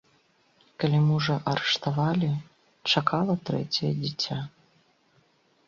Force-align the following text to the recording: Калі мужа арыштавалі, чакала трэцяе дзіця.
Калі 0.83 1.01
мужа 1.09 1.35
арыштавалі, 1.51 2.31
чакала 2.95 3.37
трэцяе 3.53 3.93
дзіця. 4.01 4.41